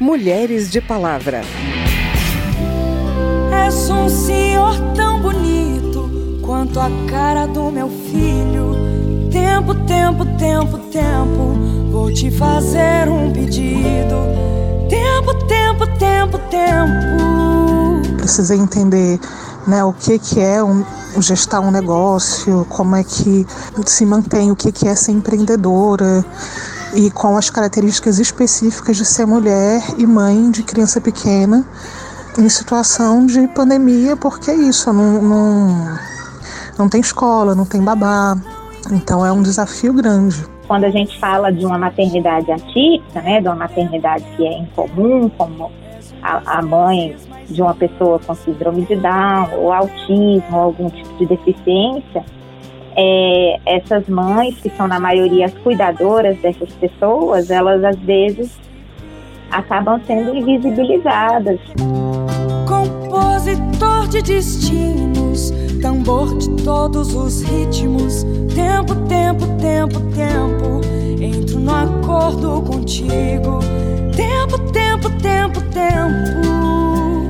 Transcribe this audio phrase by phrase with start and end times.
[0.00, 1.40] Mulheres de Palavra.
[3.66, 8.76] És um senhor tão bonito quanto a cara do meu filho.
[9.32, 14.14] Tempo, tempo, tempo, tempo, vou te fazer um pedido.
[14.88, 18.16] Tempo, tempo, tempo, tempo.
[18.18, 19.18] Precisei entender
[19.66, 20.84] né, o que, que é um,
[21.20, 23.44] gestar um negócio, como é que
[23.84, 26.24] se mantém, o que, que é ser empreendedora
[26.98, 31.64] e com as características específicas de ser mulher e mãe de criança pequena
[32.36, 35.98] em situação de pandemia, porque é isso, não, não,
[36.76, 38.36] não tem escola, não tem babá,
[38.90, 40.44] então é um desafio grande.
[40.66, 45.28] Quando a gente fala de uma maternidade atípica, né, de uma maternidade que é incomum,
[45.38, 45.70] como
[46.20, 47.16] a, a mãe
[47.48, 52.24] de uma pessoa com síndrome de Down, ou autismo, ou algum tipo de deficiência,
[53.00, 58.58] é, essas mães, que são na maioria as cuidadoras dessas pessoas, elas às vezes
[59.52, 61.60] acabam sendo invisibilizadas.
[62.66, 70.80] Compositor de destinos, tambor de todos os ritmos, tempo, tempo, tempo, tempo,
[71.22, 73.60] entro no acordo contigo,
[74.16, 76.57] tempo, tempo, tempo, tempo.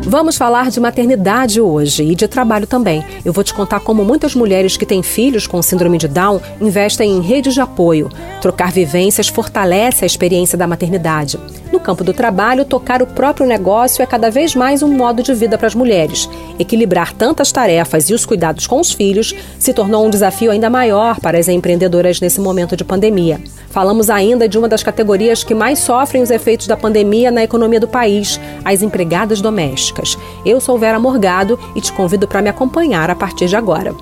[0.09, 3.05] Vamos falar de maternidade hoje e de trabalho também.
[3.27, 7.13] Eu vou te contar como muitas mulheres que têm filhos com síndrome de Down investem
[7.13, 8.11] em redes de apoio.
[8.41, 11.39] Trocar vivências fortalece a experiência da maternidade.
[11.71, 15.35] No campo do trabalho, tocar o próprio negócio é cada vez mais um modo de
[15.35, 16.29] vida para as mulheres.
[16.59, 21.21] Equilibrar tantas tarefas e os cuidados com os filhos se tornou um desafio ainda maior
[21.21, 23.39] para as empreendedoras nesse momento de pandemia.
[23.71, 27.79] Falamos ainda de uma das categorias que mais sofrem os efeitos da pandemia na economia
[27.79, 30.17] do país, as empregadas domésticas.
[30.47, 33.95] Eu sou Vera Morgado e te convido para me acompanhar a partir de agora.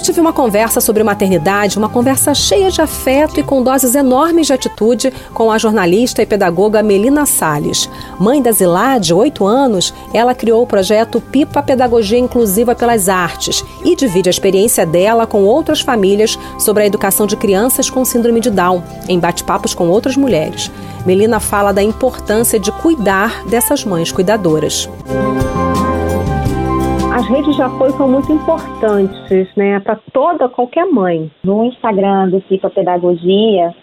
[0.00, 4.46] Eu tive uma conversa sobre maternidade, uma conversa cheia de afeto e com doses enormes
[4.46, 7.86] de atitude com a jornalista e pedagoga Melina Sales.
[8.18, 13.62] Mãe da Zilá, de 8 anos, ela criou o projeto Pipa Pedagogia Inclusiva pelas Artes
[13.84, 18.40] e divide a experiência dela com outras famílias sobre a educação de crianças com síndrome
[18.40, 20.70] de Down, em bate-papos com outras mulheres.
[21.04, 24.88] Melina fala da importância de cuidar dessas mães cuidadoras.
[27.20, 31.30] As redes de apoio são muito importantes, né, para toda qualquer mãe.
[31.44, 33.74] No Instagram do Psicopedagogia,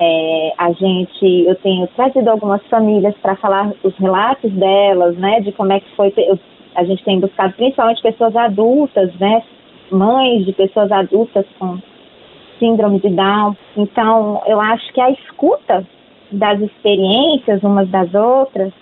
[0.00, 5.52] é, a gente, eu tenho trazido algumas famílias para falar os relatos delas, né, de
[5.52, 6.14] como é que foi.
[6.16, 6.38] Eu,
[6.74, 9.42] a gente tem buscado principalmente pessoas adultas, né,
[9.90, 11.78] mães de pessoas adultas com
[12.58, 13.54] síndrome de Down.
[13.76, 15.86] Então, eu acho que a escuta
[16.32, 18.72] das experiências umas das outras,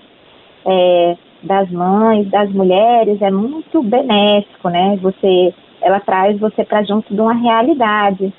[0.65, 4.97] é, das mães, das mulheres, é muito benéfico, né?
[5.01, 8.33] Você, ela traz você para junto de uma realidade.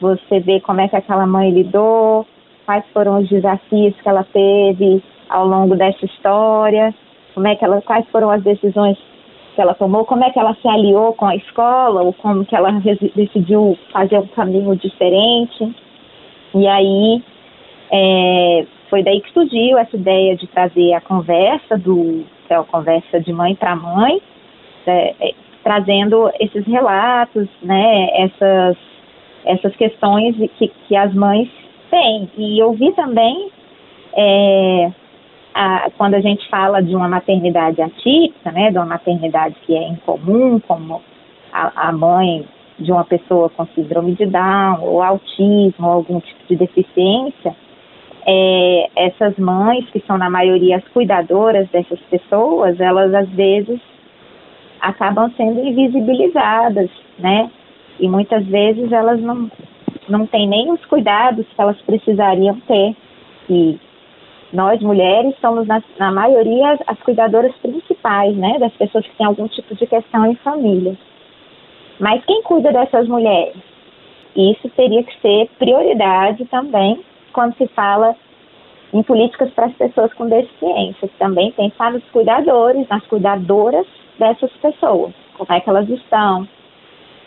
[0.00, 2.26] Você vê como é que aquela mãe lidou,
[2.64, 6.94] quais foram os desafios que ela teve ao longo dessa história,
[7.34, 8.96] como é que ela, quais foram as decisões
[9.54, 12.54] que ela tomou, como é que ela se aliou com a escola, ou como que
[12.54, 12.70] ela
[13.14, 15.74] decidiu fazer um caminho diferente.
[16.54, 17.22] E aí
[17.90, 22.62] é, foi daí que surgiu essa ideia de trazer a conversa do que é a
[22.62, 24.20] conversa de mãe para mãe,
[24.86, 28.76] é, é, trazendo esses relatos, né, essas
[29.44, 31.48] essas questões que, que as mães
[31.88, 32.28] têm.
[32.36, 33.48] E eu vi também
[34.12, 34.90] é,
[35.54, 39.88] a, quando a gente fala de uma maternidade atípica, né, de uma maternidade que é
[39.88, 41.00] incomum, como
[41.52, 42.44] a, a mãe
[42.78, 47.56] de uma pessoa com síndrome de Down, ou autismo, ou algum tipo de deficiência,
[48.26, 53.80] é, essas mães, que são na maioria as cuidadoras dessas pessoas, elas às vezes
[54.80, 57.48] acabam sendo invisibilizadas, né?
[58.00, 59.48] E muitas vezes elas não,
[60.08, 62.96] não têm nem os cuidados que elas precisariam ter.
[63.48, 63.78] E
[64.52, 68.58] nós, mulheres, somos, na, na maioria, as cuidadoras principais, né?
[68.58, 70.96] Das pessoas que têm algum tipo de questão em família.
[72.00, 73.56] Mas quem cuida dessas mulheres?
[74.34, 77.00] Isso teria que ser prioridade também
[77.32, 78.16] quando se fala
[78.96, 81.10] em políticas para as pessoas com deficiência.
[81.18, 83.86] Também pensar nos cuidadores, nas cuidadoras
[84.18, 85.12] dessas pessoas.
[85.36, 86.48] Como é que elas estão,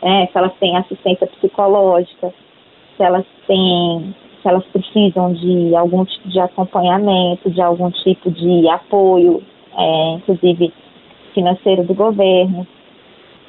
[0.01, 2.33] é, se elas têm assistência psicológica,
[2.97, 8.67] se elas têm, se elas precisam de algum tipo de acompanhamento, de algum tipo de
[8.67, 9.43] apoio,
[9.77, 10.73] é, inclusive
[11.35, 12.65] financeiro do governo.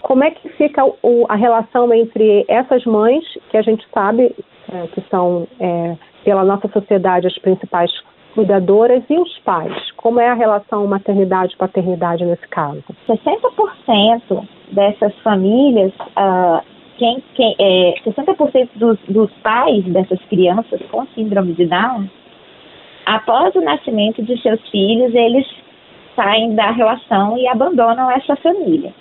[0.03, 4.35] Como é que fica o, a relação entre essas mães, que a gente sabe
[4.73, 7.91] é, que são é, pela nossa sociedade as principais
[8.35, 9.91] cuidadoras e os pais?
[9.93, 12.82] Como é a relação maternidade-paternidade nesse caso?
[13.09, 16.62] 60% dessas famílias uh,
[17.00, 22.06] quem, quem, é, 60% dos, dos pais dessas crianças com síndrome de Down,
[23.06, 25.47] após o nascimento de seus filhos, eles
[26.15, 28.93] saem da relação e abandonam essa família.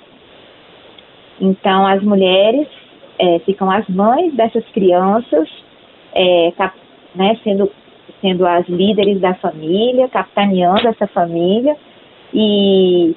[1.42, 2.70] Então, as mulheres
[3.20, 5.50] é, ficam as mães dessas crianças,
[6.14, 6.54] é,
[7.16, 7.70] né, sendo,
[8.22, 11.76] sendo as líderes da família, capitaneando essa família
[12.34, 13.16] e,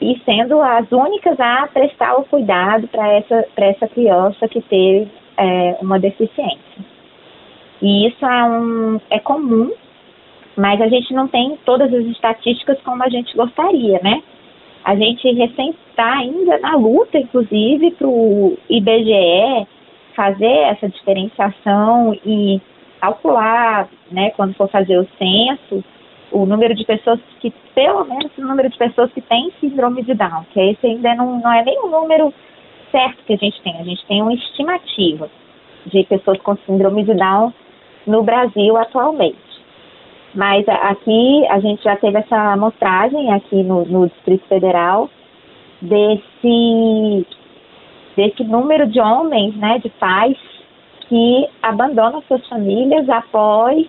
[0.00, 5.76] e sendo as únicas a prestar o cuidado para essa, essa criança que teve é,
[5.80, 6.84] uma deficiência.
[7.80, 9.70] E isso é, um, é comum,
[10.56, 14.22] mas a gente não tem todas as estatísticas como a gente gostaria, né?
[14.84, 19.66] A gente recém está ainda na luta, inclusive, para o IBGE
[20.14, 22.60] fazer essa diferenciação e
[23.00, 25.84] calcular, né, quando for fazer o censo,
[26.30, 30.14] o número de pessoas que, pelo menos o número de pessoas que têm síndrome de
[30.14, 32.32] Down, que esse ainda não, não é nem o número
[32.90, 35.28] certo que a gente tem, a gente tem uma estimativa
[35.86, 37.52] de pessoas com síndrome de Down
[38.06, 39.36] no Brasil atualmente.
[40.34, 45.08] Mas aqui a gente já teve essa amostragem aqui no, no Distrito Federal
[45.80, 47.26] desse,
[48.16, 50.36] desse número de homens, né, de pais
[51.08, 53.86] que abandonam suas famílias após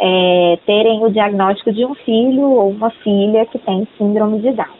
[0.00, 4.78] é, terem o diagnóstico de um filho ou uma filha que tem síndrome de Down.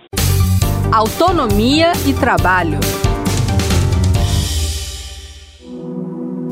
[0.93, 2.79] Autonomia e trabalho.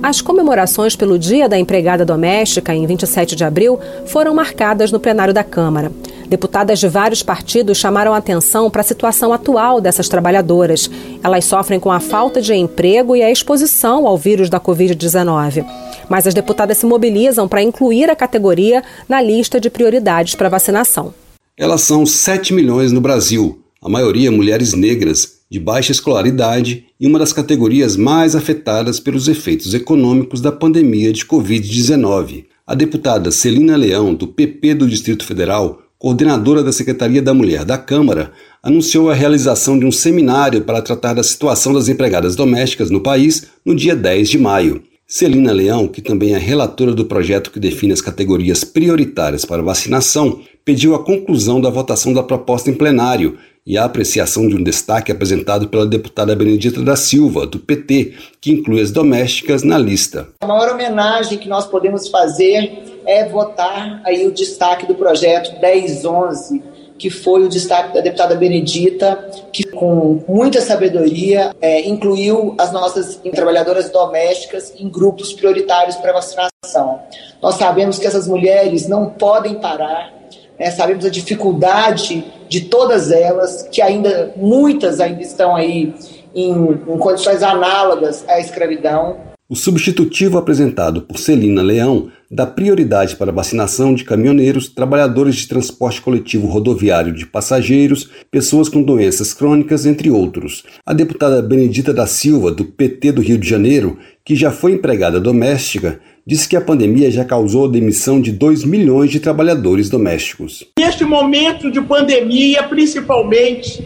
[0.03, 5.35] As comemorações pelo Dia da Empregada Doméstica, em 27 de abril, foram marcadas no plenário
[5.35, 5.91] da Câmara.
[6.29, 10.91] Deputadas de vários partidos chamaram atenção para a situação atual dessas trabalhadoras.
[11.23, 15.65] Elas sofrem com a falta de emprego e a exposição ao vírus da Covid-19.
[16.09, 21.15] Mas as deputadas se mobilizam para incluir a categoria na lista de prioridades para vacinação.
[21.57, 27.21] Elas são 7 milhões no Brasil, a maioria mulheres negras de baixa escolaridade e uma
[27.21, 32.47] das categorias mais afetadas pelos efeitos econômicos da pandemia de Covid-19.
[32.67, 37.79] A deputada Celina Leão, do PP do Distrito Federal, coordenadora da Secretaria da Mulher da
[37.79, 38.33] Câmara,
[38.63, 43.47] anunciou a realização de um seminário para tratar da situação das empregadas domésticas no país
[43.65, 44.83] no dia 10 de maio.
[45.09, 50.41] Celina Leão, que também é relatora do projeto que define as categorias prioritárias para vacinação,
[50.65, 55.13] pediu a conclusão da votação da proposta em plenário e a apreciação de um destaque
[55.13, 60.29] apresentado pela deputada Benedita da Silva, do PT, que inclui as domésticas na lista.
[60.41, 66.63] A maior homenagem que nós podemos fazer é votar aí o destaque do projeto 1011,
[66.99, 73.21] que foi o destaque da deputada Benedita, que com muita sabedoria é, incluiu as nossas
[73.35, 77.01] trabalhadoras domésticas em grupos prioritários para vacinação.
[77.41, 80.13] Nós sabemos que essas mulheres não podem parar,
[80.59, 80.71] né?
[80.71, 85.95] sabemos a dificuldade de todas elas, que ainda muitas ainda estão aí
[86.35, 89.36] em, em condições análogas à escravidão.
[89.49, 96.01] O substitutivo apresentado por Celina Leão dá prioridade para vacinação de caminhoneiros, trabalhadores de transporte
[96.01, 100.65] coletivo rodoviário de passageiros, pessoas com doenças crônicas, entre outros.
[100.85, 105.21] A deputada Benedita da Silva, do PT do Rio de Janeiro, que já foi empregada
[105.21, 110.65] doméstica, disse que a pandemia já causou a demissão de 2 milhões de trabalhadores domésticos.
[110.77, 113.81] Neste momento de pandemia, principalmente,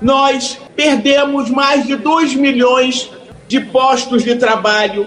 [0.00, 3.15] nós perdemos mais de 2 milhões de
[3.60, 5.06] postos de trabalho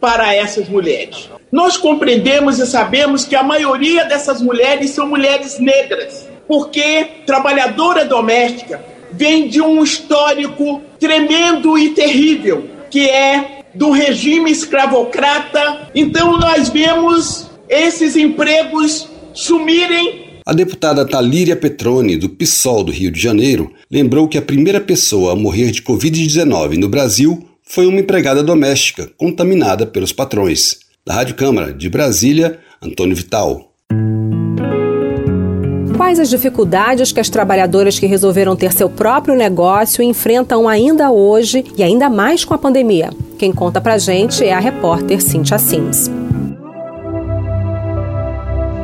[0.00, 1.28] para essas mulheres.
[1.52, 8.80] Nós compreendemos e sabemos que a maioria dessas mulheres são mulheres negras, porque trabalhadora doméstica
[9.12, 15.90] vem de um histórico tremendo e terrível, que é do regime escravocrata.
[15.94, 20.40] Então nós vemos esses empregos sumirem.
[20.46, 25.32] A deputada Talíria Petroni, do PSOL do Rio de Janeiro, lembrou que a primeira pessoa
[25.32, 30.80] a morrer de Covid-19 no Brasil foi uma empregada doméstica contaminada pelos patrões.
[31.06, 33.72] Da Rádio Câmara de Brasília, Antônio Vital.
[35.96, 41.64] Quais as dificuldades que as trabalhadoras que resolveram ter seu próprio negócio enfrentam ainda hoje
[41.78, 43.10] e ainda mais com a pandemia?
[43.38, 46.10] Quem conta pra gente é a repórter Cintia Sims.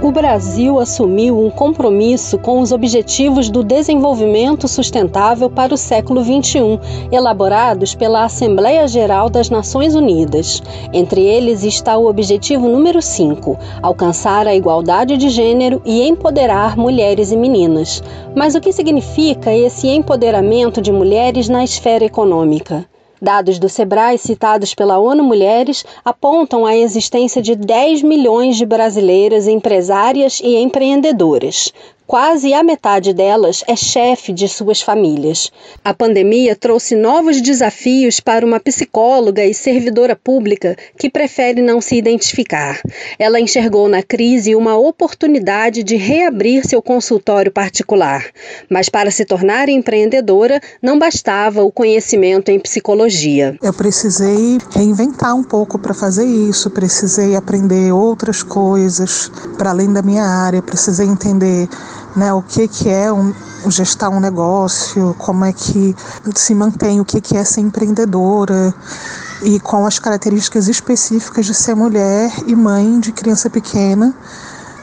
[0.07, 6.79] O Brasil assumiu um compromisso com os Objetivos do Desenvolvimento Sustentável para o século XXI,
[7.11, 10.63] elaborados pela Assembleia Geral das Nações Unidas.
[10.93, 17.33] Entre eles está o objetivo número 5, alcançar a igualdade de gênero e empoderar mulheres
[17.33, 18.01] e meninas.
[18.33, 22.87] Mas o que significa esse empoderamento de mulheres na esfera econômica?
[23.21, 29.49] Dados do Sebrae citados pela ONU Mulheres apontam a existência de 10 milhões de brasileiras
[29.49, 31.73] empresárias e empreendedoras.
[32.07, 35.51] Quase a metade delas é chefe de suas famílias.
[35.85, 41.97] A pandemia trouxe novos desafios para uma psicóloga e servidora pública que prefere não se
[41.97, 42.81] identificar.
[43.19, 48.25] Ela enxergou na crise uma oportunidade de reabrir seu consultório particular.
[48.71, 53.59] Mas para se tornar empreendedora, não bastava o conhecimento em psicologia.
[53.61, 60.03] Eu precisei reinventar um pouco para fazer isso, precisei aprender outras coisas para além da
[60.03, 61.69] minha área, precisei entender
[62.17, 63.35] né, o que, que é um,
[63.69, 65.95] gestar um negócio, como é que
[66.35, 68.75] se mantém, o que, que é ser empreendedora
[69.43, 74.15] e com as características específicas de ser mulher e mãe de criança pequena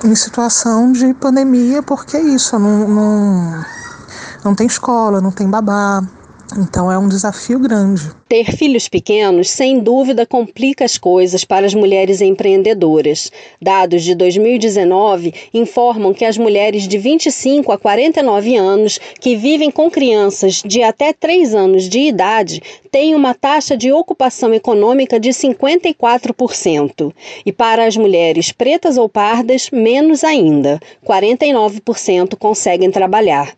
[0.03, 3.65] em situação de pandemia, porque é isso, não, não,
[4.43, 6.03] não tem escola, não tem babá,
[6.57, 8.11] então é um desafio grande.
[8.27, 13.31] Ter filhos pequenos, sem dúvida, complica as coisas para as mulheres empreendedoras.
[13.61, 19.89] Dados de 2019 informam que as mulheres de 25 a 49 anos que vivem com
[19.89, 27.13] crianças de até 3 anos de idade têm uma taxa de ocupação econômica de 54%.
[27.45, 33.55] E para as mulheres pretas ou pardas, menos ainda: 49% conseguem trabalhar.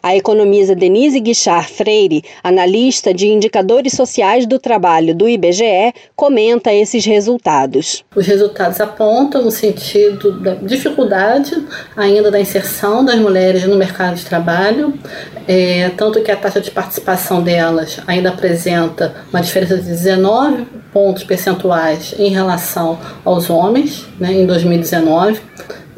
[0.00, 7.04] A economista Denise Guichard Freire, analista de indicadores sociais do trabalho do IBGE, comenta esses
[7.04, 8.04] resultados.
[8.14, 11.52] Os resultados apontam no sentido da dificuldade
[11.96, 14.94] ainda da inserção das mulheres no mercado de trabalho,
[15.48, 21.24] é, tanto que a taxa de participação delas ainda apresenta uma diferença de 19 pontos
[21.24, 25.40] percentuais em relação aos homens né, em 2019.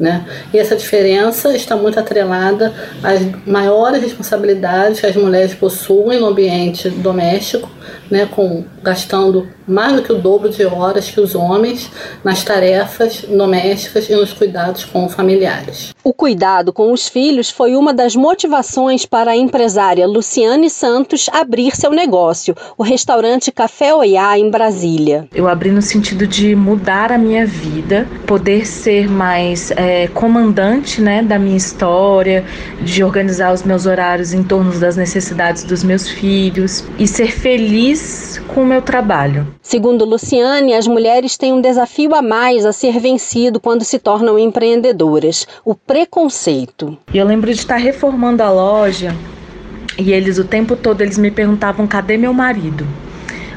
[0.01, 0.25] Né?
[0.51, 6.89] E essa diferença está muito atrelada às maiores responsabilidades que as mulheres possuem no ambiente
[6.89, 7.69] doméstico,
[8.11, 11.89] né, com, gastando mais do que o dobro de horas que os homens
[12.23, 15.93] nas tarefas domésticas e nos cuidados com familiares.
[16.03, 21.73] O cuidado com os filhos foi uma das motivações para a empresária Luciane Santos abrir
[21.75, 25.27] seu negócio, o restaurante Café Oiá, em Brasília.
[25.33, 31.23] Eu abri no sentido de mudar a minha vida, poder ser mais é, comandante né,
[31.23, 32.43] da minha história,
[32.81, 38.00] de organizar os meus horários em torno das necessidades dos meus filhos e ser feliz
[38.47, 39.47] com o meu trabalho.
[39.61, 44.37] Segundo Luciane, as mulheres têm um desafio a mais a ser vencido quando se tornam
[44.37, 46.97] empreendedoras: o preconceito.
[47.13, 49.15] Eu lembro de estar reformando a loja
[49.97, 52.85] e eles o tempo todo eles me perguntavam cadê meu marido.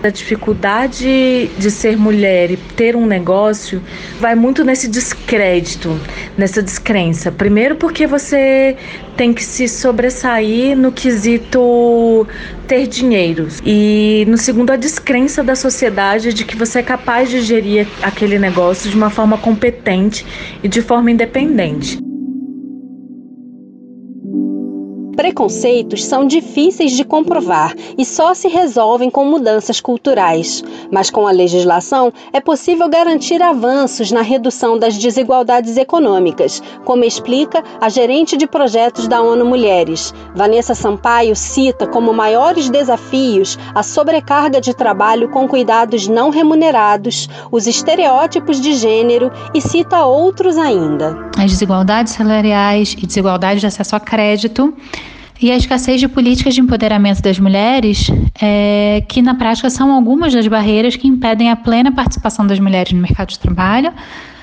[0.05, 3.83] A dificuldade de ser mulher e ter um negócio
[4.21, 5.99] vai muito nesse descrédito,
[6.37, 7.33] nessa descrença.
[7.33, 8.77] Primeiro, porque você
[9.17, 12.27] tem que se sobressair no quesito
[12.69, 13.49] ter dinheiro.
[13.65, 18.39] E no segundo, a descrença da sociedade de que você é capaz de gerir aquele
[18.39, 20.27] negócio de uma forma competente
[20.63, 21.99] e de forma independente.
[25.17, 30.63] Preconceitos são difíceis de comprovar e só se resolvem com mudanças culturais.
[30.91, 37.63] Mas com a legislação é possível garantir avanços na redução das desigualdades econômicas, como explica
[37.81, 40.13] a gerente de projetos da ONU Mulheres.
[40.35, 47.67] Vanessa Sampaio cita como maiores desafios a sobrecarga de trabalho com cuidados não remunerados, os
[47.67, 51.17] estereótipos de gênero e cita outros ainda.
[51.39, 54.75] As desigualdades salariais e desigualdade de acesso a crédito
[55.41, 58.07] e a escassez de políticas de empoderamento das mulheres,
[58.41, 62.93] é, que na prática são algumas das barreiras que impedem a plena participação das mulheres
[62.93, 63.93] no mercado de trabalho,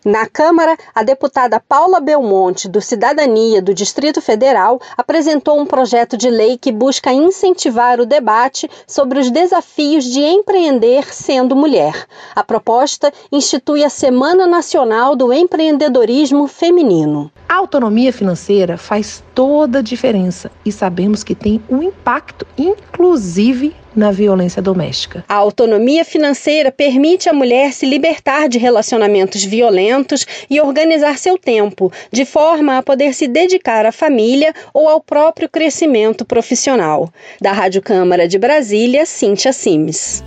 [0.03, 6.29] na Câmara, a deputada Paula Belmonte, do Cidadania do Distrito Federal, apresentou um projeto de
[6.29, 12.08] lei que busca incentivar o debate sobre os desafios de empreender sendo mulher.
[12.36, 17.31] A proposta institui a Semana Nacional do Empreendedorismo Feminino.
[17.48, 24.12] A autonomia financeira faz toda a diferença e sabemos que tem um impacto, inclusive na
[24.12, 25.24] violência doméstica.
[25.27, 31.91] A autonomia financeira permite à mulher se libertar de relacionamentos violentos e organizar seu tempo,
[32.12, 37.10] de forma a poder se dedicar à família ou ao próprio crescimento profissional.
[37.39, 40.24] Da Rádio Câmara de Brasília, Cíntia Simes.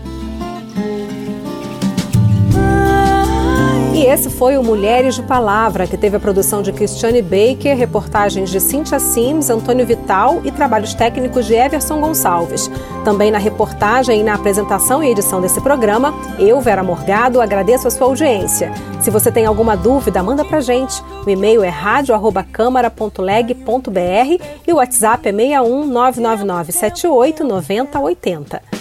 [4.14, 8.60] Esse foi o Mulheres de Palavra, que teve a produção de Cristiane Baker, reportagens de
[8.60, 12.70] Cíntia Sims, Antônio Vital e trabalhos técnicos de Everson Gonçalves.
[13.04, 17.90] Também na reportagem e na apresentação e edição desse programa, eu, Vera Morgado, agradeço a
[17.90, 18.72] sua audiência.
[19.00, 21.02] Se você tem alguma dúvida, manda pra gente.
[21.26, 28.73] O e-mail é radio@câmara.leg.br e o WhatsApp é 61 999 78 9080.